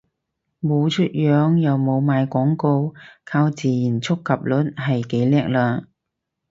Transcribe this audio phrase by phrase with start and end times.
[0.59, 2.91] 冇出樣又冇賣廣告，
[3.23, 5.85] 靠自然觸及率係幾叻喇